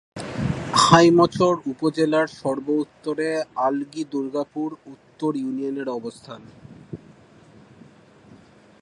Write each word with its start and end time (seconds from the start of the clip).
হাইমচর 0.83 1.55
উপজেলার 1.65 2.27
সর্ব-উত্তরে 2.41 3.29
আলগী 3.67 4.03
দুর্গাপুর 4.11 4.69
উত্তর 4.85 5.31
ইউনিয়নের 5.35 5.87
অবস্থান। 5.89 6.41